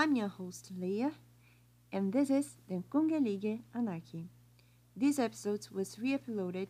[0.00, 1.12] I'm your host Leah,
[1.92, 4.30] and this is the Kungelige Anarchy.
[4.96, 6.68] This episode was re uploaded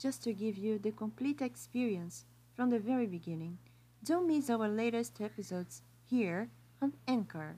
[0.00, 2.24] just to give you the complete experience
[2.56, 3.58] from the very beginning.
[4.02, 6.48] Don't miss our latest episodes here
[6.82, 7.54] on Anchor.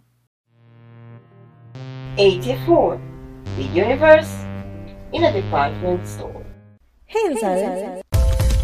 [2.19, 3.01] 84.
[3.57, 4.45] The universe
[5.15, 6.45] in a department store.
[7.07, 8.03] Hey, Zara.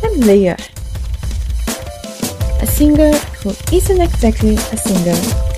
[0.04, 0.58] I'm Leah,
[2.61, 5.50] a singer who isn't exactly a singer,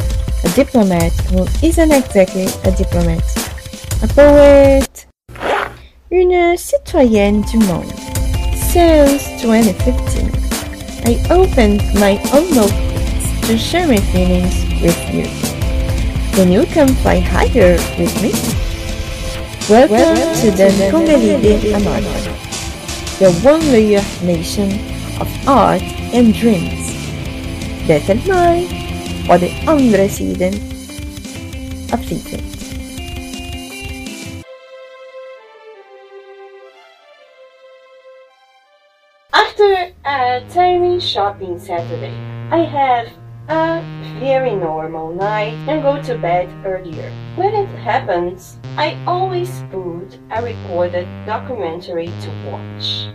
[0.44, 3.22] a diplomat who isn't exactly a diplomat,
[4.02, 5.06] a poet,
[6.10, 7.92] une citoyenne du monde.
[8.56, 10.30] Since 2015,
[11.04, 15.26] I opened my own notebooks to share my feelings with you.
[16.34, 18.32] Can you come fly higher with me?
[19.70, 22.30] Welcome, to the Congelide Anarchy,
[23.18, 24.72] the one layer nation
[25.20, 25.82] of art
[26.12, 26.90] and dreams.
[27.88, 28.81] Är mig
[29.30, 30.52] och den andra sidan
[31.92, 32.44] av livet.
[39.30, 42.14] After a tiring shopping Saturday,
[42.50, 43.08] I have
[43.48, 43.82] a
[44.20, 47.10] very normal night and go to bed earlier.
[47.36, 53.08] When it happens, I always put a recorded documentary to watch.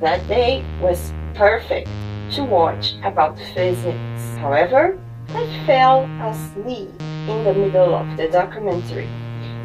[0.00, 1.88] That day was perfect
[2.32, 4.36] to watch about physics.
[4.40, 4.98] However,
[5.30, 9.08] I fell asleep in the middle of the documentary,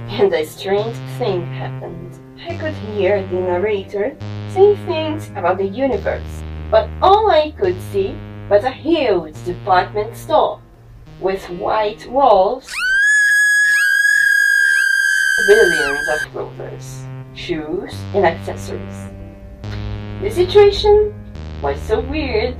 [0.09, 2.19] and a strange thing happened.
[2.45, 4.15] I could hear the narrator
[4.49, 8.13] say things about the universe, but all I could see
[8.49, 10.59] was a huge department store
[11.21, 12.69] with white walls,
[15.47, 19.09] billions of clothes, shoes, and accessories.
[20.21, 21.13] The situation
[21.61, 22.57] was so weird